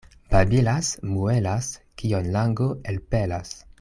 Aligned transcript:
Babilas, 0.35 0.87
muelas, 1.15 1.69
kion 2.03 2.31
lango 2.37 2.71
elpelas. 2.93 3.53